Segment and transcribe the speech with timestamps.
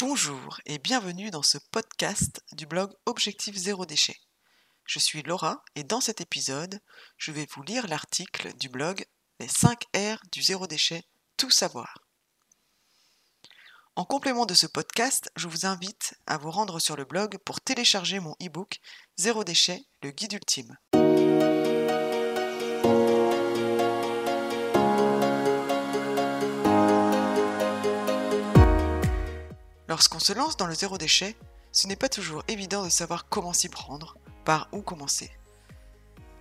[0.00, 4.16] Bonjour et bienvenue dans ce podcast du blog Objectif Zéro Déchet.
[4.86, 6.80] Je suis Laura et dans cet épisode,
[7.18, 9.04] je vais vous lire l'article du blog
[9.40, 11.04] Les 5 R du zéro déchet,
[11.36, 11.98] tout savoir.
[13.94, 17.60] En complément de ce podcast, je vous invite à vous rendre sur le blog pour
[17.60, 18.80] télécharger mon e-book
[19.18, 20.78] Zéro déchet, le guide ultime.
[30.00, 31.36] Lorsqu'on se lance dans le zéro déchet,
[31.72, 35.30] ce n'est pas toujours évident de savoir comment s'y prendre, par où commencer.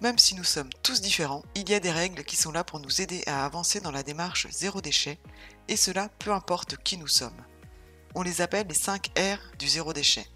[0.00, 2.78] Même si nous sommes tous différents, il y a des règles qui sont là pour
[2.78, 5.18] nous aider à avancer dans la démarche zéro déchet,
[5.66, 7.42] et cela peu importe qui nous sommes.
[8.14, 10.28] On les appelle les 5 R du zéro déchet.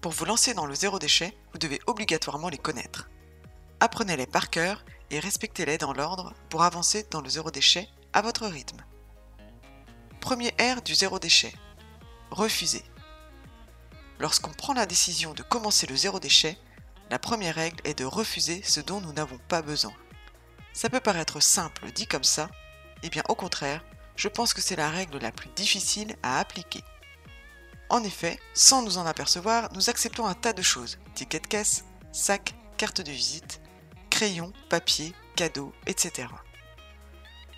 [0.00, 3.08] Pour vous lancer dans le zéro déchet, vous devez obligatoirement les connaître.
[3.78, 8.48] Apprenez-les par cœur et respectez-les dans l'ordre pour avancer dans le zéro déchet à votre
[8.48, 8.84] rythme.
[10.22, 11.52] Premier R du zéro déchet.
[12.30, 12.84] Refuser.
[14.20, 16.56] Lorsqu'on prend la décision de commencer le zéro déchet,
[17.10, 19.92] la première règle est de refuser ce dont nous n'avons pas besoin.
[20.72, 22.48] Ça peut paraître simple dit comme ça,
[23.02, 26.38] et eh bien au contraire, je pense que c'est la règle la plus difficile à
[26.38, 26.84] appliquer.
[27.90, 31.84] En effet, sans nous en apercevoir, nous acceptons un tas de choses, tickets de caisse,
[32.12, 33.60] sacs, carte de visite,
[34.08, 36.28] crayons, papier, cadeaux, etc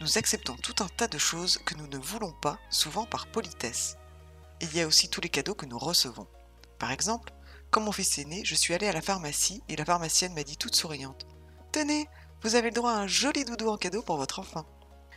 [0.00, 3.96] nous acceptons tout un tas de choses que nous ne voulons pas, souvent par politesse.
[4.60, 6.26] Il y a aussi tous les cadeaux que nous recevons.
[6.78, 7.32] Par exemple,
[7.70, 10.44] quand mon fils est né, je suis allée à la pharmacie et la pharmacienne m'a
[10.44, 11.26] dit toute souriante
[11.72, 12.08] Tenez,
[12.42, 14.66] vous avez le droit à un joli doudou en cadeau pour votre enfant.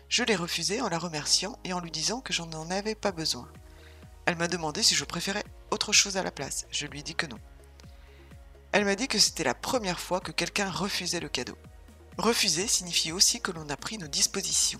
[0.10, 3.12] Je l'ai refusé en la remerciant et en lui disant que j'en en avais pas
[3.12, 3.50] besoin.
[4.26, 6.66] Elle m'a demandé si je préférais autre chose à la place.
[6.72, 7.40] Je lui ai dit que non.
[8.72, 11.58] Elle m'a dit que c'était la première fois que quelqu'un refusait le cadeau.
[12.18, 14.80] Refuser signifie aussi que l'on a pris nos dispositions.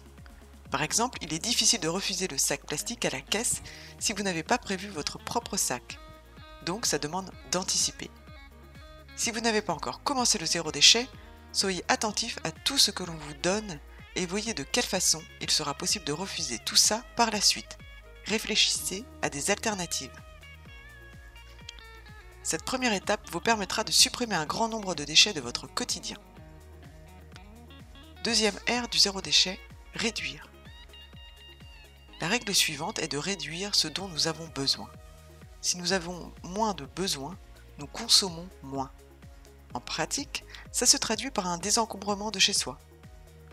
[0.72, 3.62] Par exemple, il est difficile de refuser le sac plastique à la caisse
[4.00, 6.00] si vous n'avez pas prévu votre propre sac.
[6.66, 8.10] Donc ça demande d'anticiper.
[9.16, 11.08] Si vous n'avez pas encore commencé le zéro déchet,
[11.52, 13.80] soyez attentif à tout ce que l'on vous donne
[14.16, 17.78] et voyez de quelle façon il sera possible de refuser tout ça par la suite.
[18.26, 20.12] Réfléchissez à des alternatives.
[22.42, 26.18] Cette première étape vous permettra de supprimer un grand nombre de déchets de votre quotidien.
[28.28, 29.58] Deuxième R du zéro déchet,
[29.94, 30.52] réduire.
[32.20, 34.90] La règle suivante est de réduire ce dont nous avons besoin.
[35.62, 37.38] Si nous avons moins de besoins,
[37.78, 38.92] nous consommons moins.
[39.74, 40.44] En pratique,
[40.74, 42.78] ça se traduit par un désencombrement de chez soi.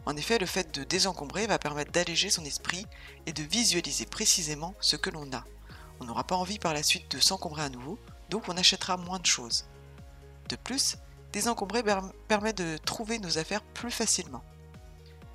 [0.06, 2.84] En effet, le fait de désencombrer va permettre d'alléger son esprit
[3.26, 5.44] et de visualiser précisément ce que l'on a.
[6.00, 7.96] On n'aura pas envie par la suite de s'encombrer à nouveau,
[8.28, 9.66] donc on achètera moins de choses.
[10.48, 10.96] De plus,
[11.32, 11.84] désencombrer
[12.26, 14.42] permet de trouver nos affaires plus facilement.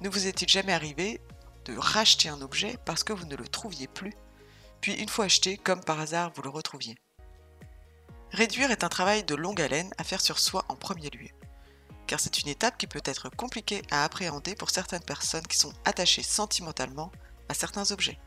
[0.02, 1.20] Ne vous est-il jamais arrivé
[1.66, 4.14] de racheter un objet parce que vous ne le trouviez plus,
[4.80, 6.98] puis une fois acheté, comme par hasard, vous le retrouviez?
[8.32, 11.28] Réduire est un travail de longue haleine à faire sur soi en premier lieu,
[12.08, 15.74] car c'est une étape qui peut être compliquée à appréhender pour certaines personnes qui sont
[15.84, 17.12] attachées sentimentalement
[17.50, 18.20] à certains objets.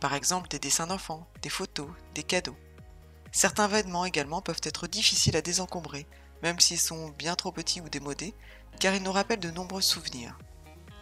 [0.00, 2.56] Par exemple des dessins d'enfants, des photos, des cadeaux.
[3.32, 6.06] Certains vêtements également peuvent être difficiles à désencombrer,
[6.42, 8.34] même s'ils sont bien trop petits ou démodés,
[8.78, 10.38] car ils nous rappellent de nombreux souvenirs.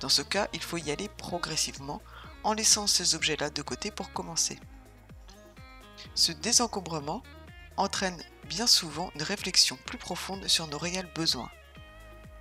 [0.01, 2.01] Dans ce cas, il faut y aller progressivement
[2.45, 4.59] en laissant ces objets-là de côté pour commencer.
[6.15, 7.23] Ce désencombrement
[7.77, 11.51] entraîne bien souvent une réflexion plus profonde sur nos réels besoins,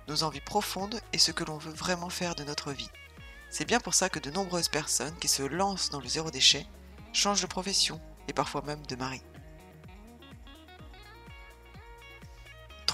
[0.08, 2.90] nos envies profondes et ce que l'on veut vraiment faire de notre vie.
[3.50, 6.66] C'est bien pour ça que de nombreuses personnes qui se lancent dans le zéro déchet
[7.12, 9.22] changent de profession et parfois même de mari.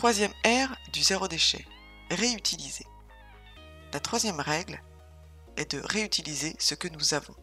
[0.05, 1.65] Troisième R du zéro déchet,
[2.11, 2.85] réutiliser.
[3.95, 4.83] La troisième règle
[5.57, 7.35] est de réutiliser ce que nous avons.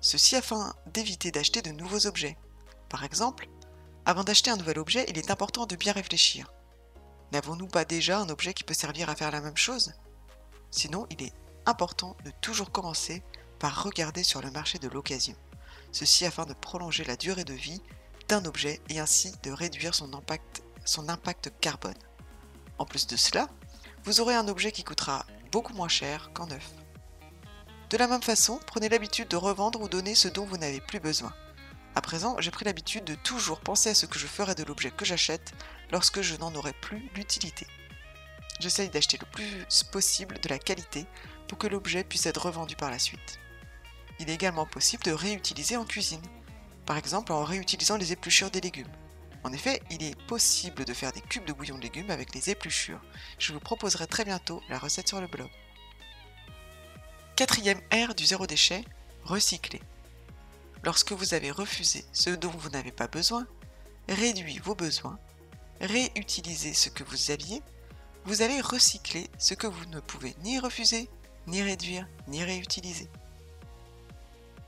[0.00, 2.38] Ceci afin d'éviter d'acheter de nouveaux objets.
[2.88, 3.50] Par exemple,
[4.06, 6.50] avant d'acheter un nouvel objet, il est important de bien réfléchir.
[7.32, 9.92] N'avons-nous pas déjà un objet qui peut servir à faire la même chose?
[10.70, 11.34] Sinon, il est
[11.66, 13.22] important de toujours commencer
[13.58, 15.36] par regarder sur le marché de l'occasion.
[15.92, 17.82] Ceci afin de prolonger la durée de vie
[18.26, 21.94] d'un objet et ainsi de réduire son impact, son impact carbone.
[22.78, 23.48] En plus de cela,
[24.02, 26.70] vous aurez un objet qui coûtera beaucoup moins cher qu'en neuf.
[27.90, 30.98] De la même façon, prenez l'habitude de revendre ou donner ce dont vous n'avez plus
[30.98, 31.32] besoin.
[31.94, 34.90] À présent, j'ai pris l'habitude de toujours penser à ce que je ferai de l'objet
[34.90, 35.52] que j'achète
[35.92, 37.68] lorsque je n'en aurai plus l'utilité.
[38.58, 41.06] J'essaye d'acheter le plus possible de la qualité
[41.46, 43.38] pour que l'objet puisse être revendu par la suite.
[44.18, 46.22] Il est également possible de réutiliser en cuisine,
[46.84, 48.90] par exemple en réutilisant les épluchures des légumes.
[49.42, 52.50] En effet, il est possible de faire des cubes de bouillon de légumes avec les
[52.50, 53.00] épluchures.
[53.38, 55.48] Je vous proposerai très bientôt la recette sur le blog.
[57.36, 58.84] Quatrième R du zéro déchet,
[59.24, 59.80] recycler.
[60.82, 63.46] Lorsque vous avez refusé ce dont vous n'avez pas besoin,
[64.08, 65.18] réduit vos besoins,
[65.80, 67.62] réutilisé ce que vous aviez,
[68.24, 71.08] vous allez recycler ce que vous ne pouvez ni refuser,
[71.46, 73.08] ni réduire, ni réutiliser.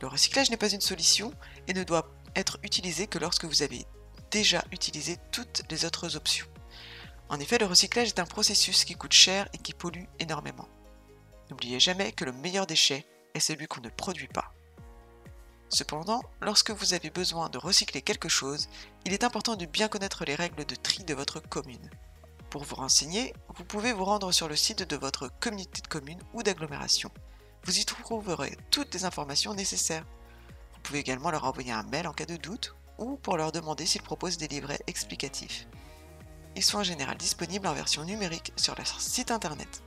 [0.01, 1.33] Le recyclage n'est pas une solution
[1.69, 3.87] et ne doit être utilisé que lorsque vous avez
[4.33, 6.47] déjà utilisé toutes les autres options.
[7.29, 10.69] En effet, le recyclage est un processus qui coûte cher et qui pollue énormément.
[11.51, 14.53] N'oubliez jamais que le meilleur déchet est celui qu'on ne produit pas.
[15.69, 18.69] Cependant, lorsque vous avez besoin de recycler quelque chose,
[19.07, 21.91] il est important de bien connaître les règles de tri de votre commune.
[22.51, 26.23] Pour vous renseigner, vous pouvez vous rendre sur le site de votre communauté de communes
[26.35, 27.11] ou d'agglomération.
[27.65, 30.05] Vous y trouverez toutes les informations nécessaires.
[30.75, 33.87] Vous pouvez également leur envoyer un mail en cas de doute ou pour leur demander
[33.87, 35.67] s'ils proposent des livrets explicatifs.
[36.57, 39.83] Ils sont en général disponibles en version numérique sur leur site internet.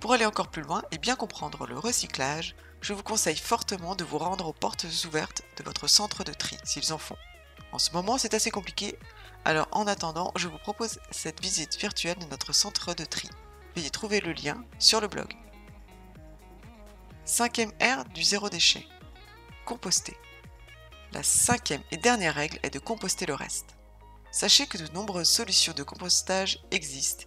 [0.00, 4.04] Pour aller encore plus loin et bien comprendre le recyclage, je vous conseille fortement de
[4.04, 7.16] vous rendre aux portes ouvertes de votre centre de tri, s'ils en font.
[7.72, 8.98] En ce moment, c'est assez compliqué,
[9.44, 13.28] alors en attendant, je vous propose cette visite virtuelle de notre centre de tri.
[13.74, 15.34] Veuillez trouver le lien sur le blog.
[17.24, 18.86] Cinquième R du zéro déchet.
[19.64, 20.16] Composter.
[21.14, 23.76] La cinquième et dernière règle est de composter le reste.
[24.32, 27.26] Sachez que de nombreuses solutions de compostage existent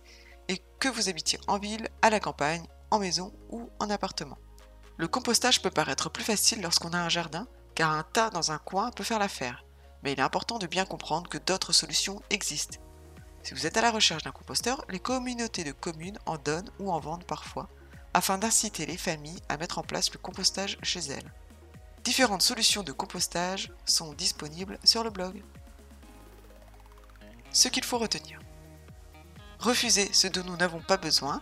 [0.49, 4.37] et que vous habitiez en ville, à la campagne, en maison ou en appartement.
[4.97, 8.57] Le compostage peut paraître plus facile lorsqu'on a un jardin, car un tas dans un
[8.57, 9.63] coin peut faire l'affaire,
[10.03, 12.79] mais il est important de bien comprendre que d'autres solutions existent.
[13.41, 16.91] Si vous êtes à la recherche d'un composteur, les communautés de communes en donnent ou
[16.91, 17.69] en vendent parfois,
[18.13, 21.31] afin d'inciter les familles à mettre en place le compostage chez elles.
[22.07, 25.43] Différentes solutions de compostage sont disponibles sur le blog.
[27.51, 28.39] Ce qu'il faut retenir.
[29.59, 31.41] Refuser ce dont nous n'avons pas besoin,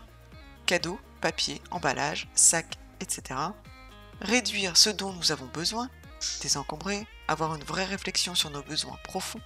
[0.65, 3.39] cadeaux, papier, emballage, sacs, etc.
[4.21, 5.87] Réduire ce dont nous avons besoin,
[6.41, 9.41] désencombrer, avoir une vraie réflexion sur nos besoins profonds.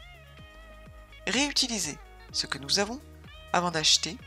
[1.27, 1.97] Réutiliser
[2.31, 3.01] ce que nous avons
[3.51, 4.17] avant d'acheter,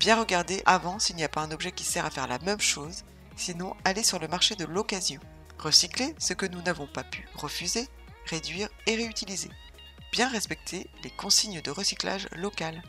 [0.00, 2.60] bien regarder avant s'il n'y a pas un objet qui sert à faire la même
[2.60, 3.04] chose,
[3.36, 5.20] sinon aller sur le marché de l'occasion.
[5.60, 7.86] Recycler ce que nous n'avons pas pu refuser,
[8.24, 9.50] réduire et réutiliser.
[10.10, 12.82] Bien respecter les consignes de recyclage local.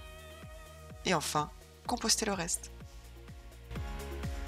[1.04, 1.52] Et enfin,
[1.86, 2.72] composter le reste.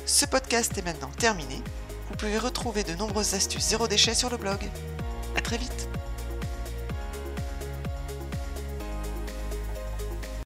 [0.05, 1.61] Ce podcast est maintenant terminé.
[2.07, 4.59] Vous pouvez retrouver de nombreuses astuces zéro déchet sur le blog.
[5.35, 5.89] A très vite